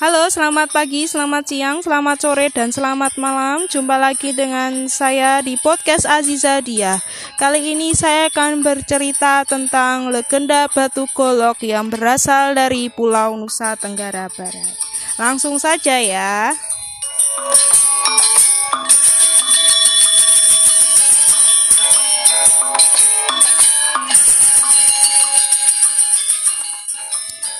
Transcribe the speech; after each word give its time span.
Halo, 0.00 0.32
selamat 0.32 0.72
pagi, 0.72 1.04
selamat 1.04 1.44
siang, 1.44 1.84
selamat 1.84 2.24
sore, 2.24 2.48
dan 2.48 2.72
selamat 2.72 3.20
malam. 3.20 3.68
Jumpa 3.68 4.00
lagi 4.00 4.32
dengan 4.32 4.88
saya 4.88 5.44
di 5.44 5.60
podcast 5.60 6.08
Aziza 6.08 6.64
Dia. 6.64 6.96
Kali 7.36 7.76
ini 7.76 7.92
saya 7.92 8.32
akan 8.32 8.64
bercerita 8.64 9.44
tentang 9.44 10.08
legenda 10.08 10.72
Batu 10.72 11.04
Golok 11.12 11.60
yang 11.60 11.92
berasal 11.92 12.56
dari 12.56 12.88
Pulau 12.88 13.36
Nusa 13.36 13.76
Tenggara 13.76 14.32
Barat. 14.32 14.72
Langsung 15.20 15.60
saja 15.60 16.00
ya. 16.00 16.56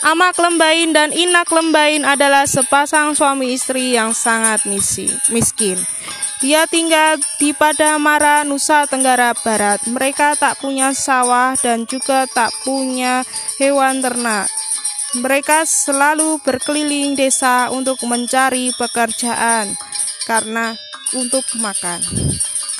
Amak 0.00 0.40
Lembain 0.40 0.96
dan 0.96 1.12
Inak 1.12 1.52
Lembain 1.52 2.08
adalah 2.08 2.48
sepasang 2.48 3.12
suami 3.12 3.52
istri 3.52 3.92
yang 3.92 4.16
sangat 4.16 4.64
miskin. 5.28 5.76
Dia 6.40 6.64
tinggal 6.64 7.20
di 7.36 7.52
Padamara, 7.52 8.40
Nusa 8.48 8.88
Tenggara 8.88 9.36
Barat. 9.36 9.84
Mereka 9.84 10.40
tak 10.40 10.56
punya 10.56 10.96
sawah 10.96 11.52
dan 11.60 11.84
juga 11.84 12.24
tak 12.24 12.48
punya 12.64 13.28
hewan 13.60 14.00
ternak. 14.00 14.48
Mereka 15.20 15.68
selalu 15.68 16.40
berkeliling 16.40 17.12
desa 17.12 17.68
untuk 17.68 18.00
mencari 18.08 18.72
pekerjaan 18.72 19.76
karena 20.24 20.80
untuk 21.12 21.44
makan. 21.60 22.00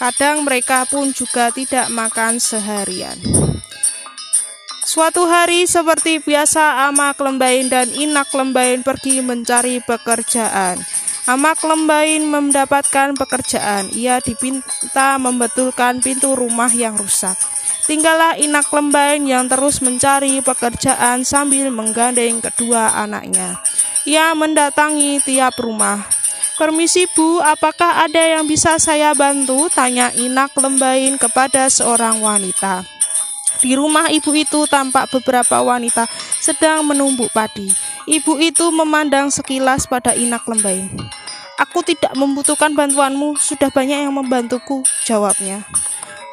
Kadang 0.00 0.48
mereka 0.48 0.88
pun 0.88 1.12
juga 1.12 1.52
tidak 1.52 1.92
makan 1.92 2.40
seharian. 2.40 3.49
Suatu 4.90 5.22
hari 5.22 5.70
seperti 5.70 6.18
biasa 6.18 6.90
Amak 6.90 7.22
Lembain 7.22 7.70
dan 7.70 7.86
Inak 7.94 8.34
Lembain 8.34 8.82
pergi 8.82 9.22
mencari 9.22 9.78
pekerjaan. 9.78 10.82
Amak 11.30 11.62
Lembain 11.62 12.26
mendapatkan 12.26 13.14
pekerjaan. 13.14 13.86
Ia 13.94 14.18
dipinta 14.18 15.14
membetulkan 15.22 16.02
pintu 16.02 16.34
rumah 16.34 16.74
yang 16.74 16.98
rusak. 16.98 17.38
Tinggallah 17.86 18.34
Inak 18.42 18.66
Lembain 18.74 19.22
yang 19.30 19.46
terus 19.46 19.78
mencari 19.78 20.42
pekerjaan 20.42 21.22
sambil 21.22 21.70
menggandeng 21.70 22.42
kedua 22.42 22.90
anaknya. 22.98 23.62
Ia 24.10 24.34
mendatangi 24.34 25.22
tiap 25.22 25.54
rumah. 25.62 26.02
Permisi 26.58 27.06
Bu, 27.14 27.38
apakah 27.38 28.10
ada 28.10 28.26
yang 28.26 28.50
bisa 28.50 28.74
saya 28.82 29.14
bantu? 29.14 29.70
Tanya 29.70 30.10
Inak 30.18 30.50
Lembain 30.58 31.14
kepada 31.14 31.70
seorang 31.70 32.18
wanita. 32.18 32.99
Di 33.60 33.76
rumah 33.76 34.08
ibu 34.08 34.32
itu 34.32 34.64
tampak 34.64 35.12
beberapa 35.12 35.60
wanita 35.60 36.08
sedang 36.40 36.88
menumbuk 36.88 37.28
padi. 37.36 37.68
Ibu 38.08 38.40
itu 38.40 38.72
memandang 38.72 39.28
sekilas 39.28 39.84
pada 39.84 40.16
Inak 40.16 40.48
Lembai. 40.48 40.88
Aku 41.60 41.84
tidak 41.84 42.16
membutuhkan 42.16 42.72
bantuanmu, 42.72 43.36
sudah 43.36 43.68
banyak 43.68 44.08
yang 44.08 44.16
membantuku, 44.16 44.80
jawabnya. 45.04 45.60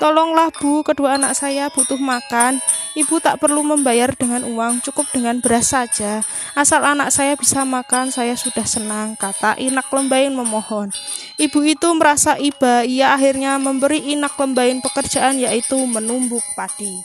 Tolonglah 0.00 0.48
bu, 0.48 0.80
kedua 0.80 1.20
anak 1.20 1.36
saya 1.36 1.68
butuh 1.68 2.00
makan. 2.00 2.56
Ibu 2.90 3.22
tak 3.22 3.38
perlu 3.38 3.62
membayar 3.62 4.10
dengan 4.18 4.42
uang, 4.42 4.82
cukup 4.82 5.06
dengan 5.14 5.38
beras 5.38 5.70
saja. 5.70 6.26
Asal 6.58 6.82
anak 6.82 7.14
saya 7.14 7.38
bisa 7.38 7.62
makan, 7.62 8.10
saya 8.10 8.34
sudah 8.34 8.66
senang, 8.66 9.14
kata 9.14 9.54
Inak 9.62 9.86
Lembain 9.94 10.34
memohon. 10.34 10.90
Ibu 11.38 11.58
itu 11.62 11.88
merasa 11.94 12.34
iba, 12.34 12.82
ia 12.82 13.14
akhirnya 13.14 13.62
memberi 13.62 14.10
Inak 14.10 14.34
Lembain 14.34 14.82
pekerjaan 14.82 15.38
yaitu 15.38 15.78
menumbuk 15.86 16.42
padi. 16.58 16.98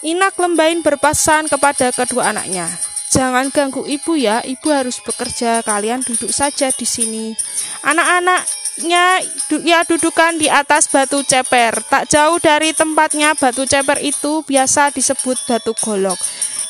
Inak 0.00 0.40
Lembain 0.40 0.80
berpesan 0.80 1.52
kepada 1.52 1.92
kedua 1.92 2.32
anaknya, 2.32 2.72
Jangan 3.10 3.50
ganggu 3.50 3.82
ibu 3.90 4.14
ya, 4.14 4.38
ibu 4.46 4.70
harus 4.70 5.02
bekerja. 5.02 5.66
Kalian 5.66 6.06
duduk 6.06 6.30
saja 6.30 6.70
di 6.70 6.86
sini. 6.86 7.34
Anak-anak 7.82 8.46
nya 8.84 9.20
ya 9.64 9.84
dudukan 9.84 10.38
di 10.40 10.46
atas 10.46 10.86
batu 10.86 11.20
ceper. 11.24 11.80
Tak 11.86 12.08
jauh 12.08 12.38
dari 12.40 12.70
tempatnya 12.72 13.34
batu 13.34 13.64
ceper 13.64 14.00
itu 14.00 14.44
biasa 14.46 14.94
disebut 14.94 15.36
batu 15.48 15.72
golok. 15.80 16.18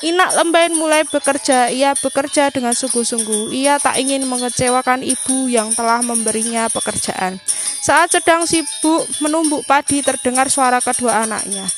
Inak 0.00 0.32
Lembain 0.32 0.72
mulai 0.72 1.04
bekerja. 1.04 1.68
Ia 1.68 1.92
bekerja 1.92 2.48
dengan 2.48 2.72
sungguh-sungguh. 2.72 3.52
Ia 3.52 3.76
tak 3.76 4.00
ingin 4.00 4.24
mengecewakan 4.24 5.04
ibu 5.04 5.52
yang 5.52 5.76
telah 5.76 6.00
memberinya 6.00 6.72
pekerjaan. 6.72 7.36
Saat 7.84 8.16
sedang 8.16 8.48
sibuk 8.48 9.04
menumbuk 9.20 9.68
padi, 9.68 10.00
terdengar 10.00 10.48
suara 10.48 10.80
kedua 10.80 11.28
anaknya. 11.28 11.68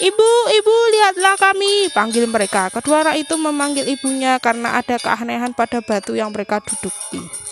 Ibu, 0.00 0.30
ibu, 0.56 0.74
lihatlah 0.96 1.36
kami, 1.36 1.92
panggil 1.92 2.24
mereka. 2.26 2.72
Kedua 2.74 3.06
anak 3.06 3.20
itu 3.20 3.36
memanggil 3.38 3.84
ibunya 3.84 4.40
karena 4.42 4.80
ada 4.80 4.96
keanehan 4.98 5.52
pada 5.52 5.78
batu 5.84 6.16
yang 6.16 6.32
mereka 6.34 6.58
duduki. 6.64 7.49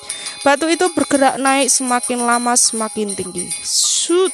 Batu 0.48 0.64
itu 0.64 0.88
bergerak 0.97 1.36
naik 1.36 1.69
semakin 1.69 2.25
lama 2.25 2.56
semakin 2.56 3.12
tinggi. 3.12 3.53
Sud, 3.69 4.32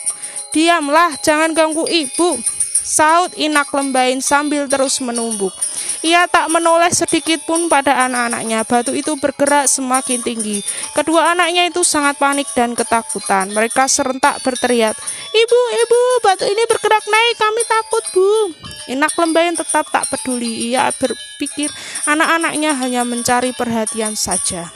diamlah, 0.55 1.19
jangan 1.19 1.51
ganggu 1.51 1.91
ibu. 1.91 2.39
Saud 2.71 3.35
Inak 3.35 3.75
Lembain 3.75 4.23
sambil 4.23 4.71
terus 4.71 5.03
menumbuk. 5.03 5.51
Ia 6.07 6.31
tak 6.31 6.55
menoleh 6.55 6.95
sedikit 6.95 7.43
pun 7.43 7.67
pada 7.67 8.07
anak-anaknya. 8.07 8.63
Batu 8.63 8.95
itu 8.95 9.19
bergerak 9.19 9.67
semakin 9.67 10.23
tinggi. 10.23 10.63
Kedua 10.95 11.35
anaknya 11.35 11.67
itu 11.67 11.83
sangat 11.83 12.15
panik 12.15 12.47
dan 12.55 12.79
ketakutan. 12.79 13.51
Mereka 13.51 13.91
serentak 13.91 14.39
berteriak, 14.47 14.95
Ibu, 15.35 15.61
ibu, 15.83 16.01
batu 16.23 16.47
ini 16.47 16.63
bergerak 16.71 17.03
naik, 17.11 17.35
kami 17.43 17.63
takut, 17.67 18.05
Bu. 18.15 18.31
Inak 18.87 19.19
Lembain 19.19 19.59
tetap 19.59 19.91
tak 19.91 20.07
peduli. 20.15 20.71
Ia 20.71 20.95
berpikir 20.95 21.75
anak-anaknya 22.07 22.79
hanya 22.79 23.03
mencari 23.03 23.51
perhatian 23.51 24.15
saja. 24.15 24.71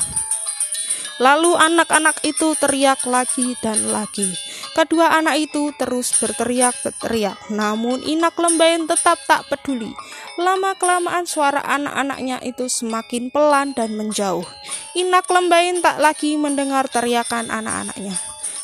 Lalu 1.18 1.58
anak-anak 1.58 2.22
itu 2.22 2.54
teriak 2.54 3.02
lagi 3.02 3.58
dan 3.58 3.90
lagi. 3.90 4.30
Kedua 4.70 5.10
anak 5.18 5.50
itu 5.50 5.74
terus 5.74 6.14
berteriak-teriak, 6.22 7.50
namun 7.50 7.98
Inak 8.06 8.38
Lembain 8.38 8.86
tetap 8.86 9.18
tak 9.26 9.50
peduli. 9.50 9.90
Lama-kelamaan 10.38 11.26
suara 11.26 11.58
anak-anaknya 11.66 12.38
itu 12.46 12.70
semakin 12.70 13.34
pelan 13.34 13.74
dan 13.74 13.98
menjauh. 13.98 14.46
Inak 14.94 15.26
Lembain 15.26 15.82
tak 15.82 15.98
lagi 15.98 16.38
mendengar 16.38 16.86
teriakan 16.86 17.50
anak-anaknya. 17.50 18.14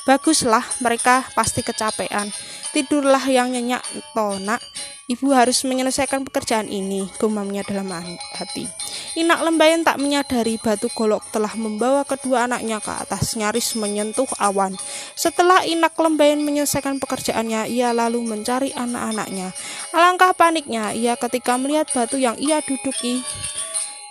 Baguslah, 0.06 0.62
mereka 0.78 1.26
pasti 1.34 1.66
kecapean. 1.66 2.30
Tidurlah 2.70 3.24
yang 3.26 3.50
nyenyak, 3.50 3.82
tonak. 4.14 4.62
Ibu 5.10 5.32
harus 5.34 5.66
menyelesaikan 5.66 6.22
pekerjaan 6.28 6.70
ini, 6.70 7.10
gumamnya 7.18 7.66
dalam 7.66 7.90
hati. 7.90 8.83
Inak 9.14 9.46
Lembayan 9.46 9.86
tak 9.86 10.02
menyadari 10.02 10.58
batu 10.58 10.90
golok 10.90 11.22
telah 11.30 11.54
membawa 11.54 12.02
kedua 12.02 12.50
anaknya 12.50 12.82
ke 12.82 12.90
atas, 12.90 13.38
nyaris 13.38 13.78
menyentuh 13.78 14.26
awan. 14.42 14.74
Setelah 15.14 15.62
Inak 15.62 15.94
Lembayan 15.94 16.42
menyelesaikan 16.42 16.98
pekerjaannya, 16.98 17.70
ia 17.70 17.94
lalu 17.94 18.26
mencari 18.26 18.74
anak-anaknya. 18.74 19.54
Alangkah 19.94 20.34
paniknya 20.34 20.90
ia 20.90 21.14
ketika 21.14 21.54
melihat 21.54 21.86
batu 21.94 22.18
yang 22.18 22.34
ia 22.42 22.58
duduki, 22.66 23.22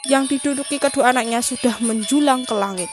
yang 0.08 0.24
diduduki 0.24 0.80
kedua 0.80 1.12
anaknya 1.12 1.44
sudah 1.44 1.84
menjulang 1.84 2.48
ke 2.48 2.56
langit. 2.56 2.88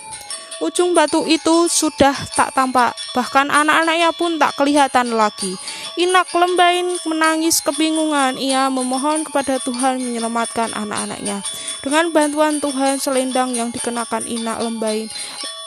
Ujung 0.61 0.93
batu 0.93 1.25
itu 1.25 1.73
sudah 1.73 2.13
tak 2.37 2.53
tampak, 2.53 2.93
bahkan 3.17 3.49
anak-anaknya 3.49 4.13
pun 4.13 4.37
tak 4.37 4.53
kelihatan 4.61 5.15
lagi. 5.17 5.57
Inak 5.97 6.29
Lembain 6.37 6.85
menangis 7.09 7.65
kebingungan. 7.65 8.37
Ia 8.37 8.69
memohon 8.69 9.25
kepada 9.25 9.57
Tuhan 9.57 10.05
menyelamatkan 10.05 10.77
anak-anaknya. 10.77 11.41
Dengan 11.81 12.13
bantuan 12.13 12.61
Tuhan, 12.61 13.01
selendang 13.01 13.57
yang 13.57 13.73
dikenakan 13.73 14.29
Inak 14.29 14.61
Lembain 14.61 15.09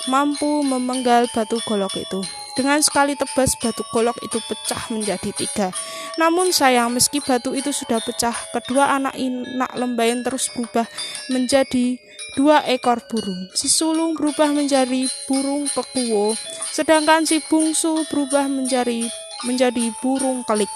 mampu 0.06 0.62
memenggal 0.62 1.26
batu 1.32 1.58
golok 1.64 1.96
itu. 1.96 2.22
Dengan 2.54 2.78
sekali 2.86 3.18
tebas 3.18 3.58
batu 3.58 3.82
golok 3.90 4.14
itu 4.22 4.38
pecah 4.46 4.94
menjadi 4.94 5.34
tiga. 5.34 5.74
Namun 6.22 6.54
sayang 6.54 6.94
meski 6.94 7.18
batu 7.18 7.58
itu 7.58 7.74
sudah 7.74 7.98
pecah, 7.98 8.36
kedua 8.54 8.94
anak 8.94 9.18
inak 9.18 9.74
lembain 9.74 10.22
terus 10.22 10.54
berubah 10.54 10.86
menjadi 11.34 11.98
dua 12.38 12.62
ekor 12.70 13.02
burung. 13.10 13.50
Si 13.58 13.66
sulung 13.66 14.14
berubah 14.14 14.54
menjadi 14.54 15.10
burung 15.26 15.66
pekuwo, 15.66 16.38
sedangkan 16.70 17.26
si 17.26 17.42
bungsu 17.42 18.06
berubah 18.14 18.46
menjadi 18.46 19.10
menjadi 19.50 19.90
burung 20.06 20.46
kelik. 20.46 20.70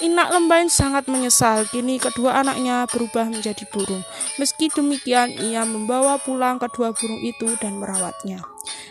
Inak 0.00 0.32
Lembain 0.32 0.72
sangat 0.72 1.12
menyesal, 1.12 1.68
kini 1.68 2.00
kedua 2.00 2.40
anaknya 2.40 2.88
berubah 2.88 3.28
menjadi 3.28 3.68
burung. 3.68 4.00
Meski 4.40 4.72
demikian, 4.72 5.28
ia 5.28 5.60
membawa 5.68 6.16
pulang 6.16 6.56
kedua 6.56 6.96
burung 6.96 7.20
itu 7.20 7.52
dan 7.60 7.76
merawatnya. 7.76 8.40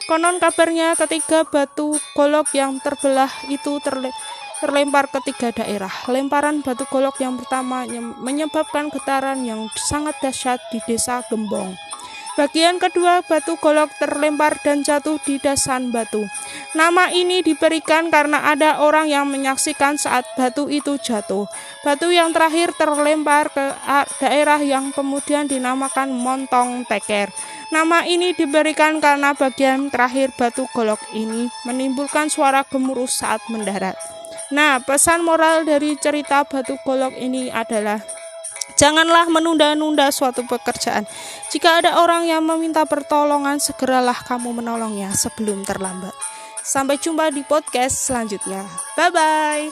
Konon 0.06 0.38
kabarnya 0.38 0.94
ketiga 0.94 1.50
batu 1.50 1.98
golok 2.14 2.54
yang 2.54 2.78
terbelah 2.78 3.30
itu 3.50 3.82
terle 3.82 4.14
terlempar 4.62 5.10
ke 5.10 5.18
tiga 5.34 5.50
daerah. 5.50 5.90
Lemparan 6.06 6.62
batu 6.62 6.86
golok 6.86 7.18
yang 7.18 7.42
pertama 7.42 7.90
menyebabkan 8.22 8.94
getaran 8.94 9.42
yang 9.42 9.66
sangat 9.90 10.14
dahsyat 10.22 10.62
di 10.70 10.78
desa 10.86 11.26
Gembong. 11.26 11.74
Bagian 12.40 12.80
kedua 12.80 13.20
batu 13.20 13.60
golok 13.60 13.92
terlempar 14.00 14.64
dan 14.64 14.80
jatuh 14.80 15.20
di 15.20 15.44
dasan 15.44 15.92
batu. 15.92 16.24
Nama 16.72 17.12
ini 17.12 17.44
diberikan 17.44 18.08
karena 18.08 18.48
ada 18.56 18.80
orang 18.80 19.12
yang 19.12 19.28
menyaksikan 19.28 20.00
saat 20.00 20.24
batu 20.40 20.72
itu 20.72 20.96
jatuh. 20.96 21.52
Batu 21.84 22.08
yang 22.16 22.32
terakhir 22.32 22.72
terlempar 22.80 23.52
ke 23.52 23.76
daerah 24.24 24.64
yang 24.64 24.96
kemudian 24.96 25.52
dinamakan 25.52 26.16
Montong 26.16 26.88
Teker. 26.88 27.28
Nama 27.76 28.08
ini 28.08 28.32
diberikan 28.32 29.04
karena 29.04 29.36
bagian 29.36 29.92
terakhir 29.92 30.32
batu 30.40 30.64
golok 30.72 31.04
ini 31.12 31.52
menimbulkan 31.68 32.32
suara 32.32 32.64
gemuruh 32.64 33.12
saat 33.12 33.44
mendarat. 33.52 34.00
Nah, 34.56 34.80
pesan 34.80 35.28
moral 35.28 35.68
dari 35.68 36.00
cerita 36.00 36.48
batu 36.48 36.80
golok 36.88 37.20
ini 37.20 37.52
adalah 37.52 38.00
Janganlah 38.80 39.28
menunda-nunda 39.28 40.08
suatu 40.08 40.48
pekerjaan. 40.48 41.04
Jika 41.52 41.84
ada 41.84 42.00
orang 42.00 42.32
yang 42.32 42.48
meminta 42.48 42.88
pertolongan, 42.88 43.60
segeralah 43.60 44.16
kamu 44.24 44.64
menolongnya 44.64 45.12
sebelum 45.12 45.68
terlambat. 45.68 46.16
Sampai 46.64 46.96
jumpa 46.96 47.28
di 47.36 47.44
podcast 47.44 48.08
selanjutnya. 48.08 48.64
Bye 48.96 49.12
bye. 49.12 49.68